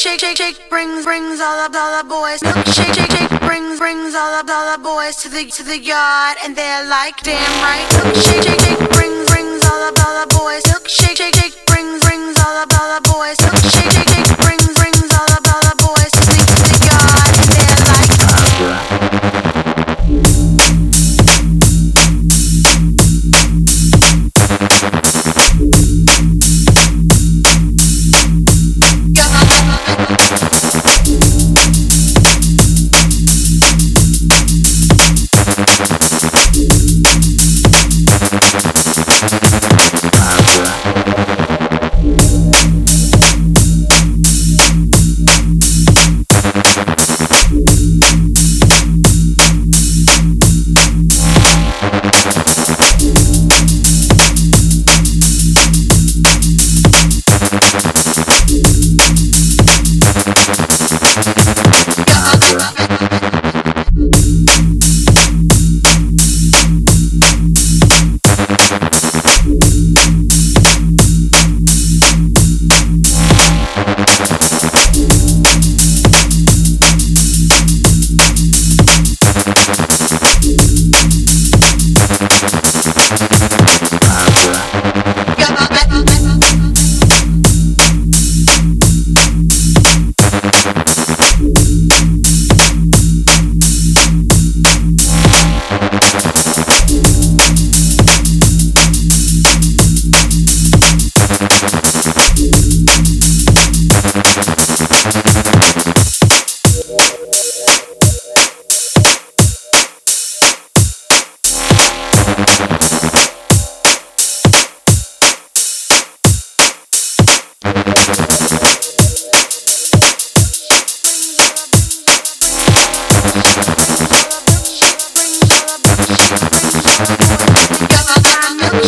[0.00, 2.40] Shake, shake, shake, brings, brings all up, all the boys.
[2.40, 5.62] Milkshake, shake, shake, shake, shake, brings, brings all up, all the boys to the, to
[5.62, 7.86] the yard, and they're like, damn right.
[8.16, 9.19] Shake, shake, brings, brings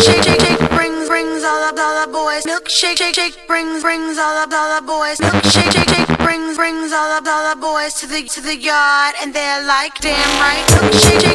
[0.02, 2.42] Milkshake, shake, shake, brings, brings all the boys.
[2.42, 5.18] Milkshake, shake, shake, brings, brings all the boys.
[5.18, 9.64] Milkshake, shake, shake, brings, brings all the boys to the, to the yard, and they're
[9.64, 10.64] like, damn right.
[10.66, 11.31] Milkshake,